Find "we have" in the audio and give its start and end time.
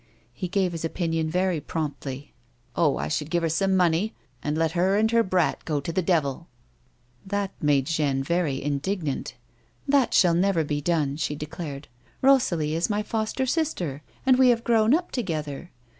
14.39-14.63